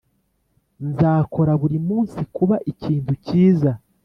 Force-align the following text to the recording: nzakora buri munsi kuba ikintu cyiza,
nzakora 0.89 1.51
buri 1.61 1.77
munsi 1.87 2.19
kuba 2.35 2.55
ikintu 2.71 3.11
cyiza, 3.25 3.71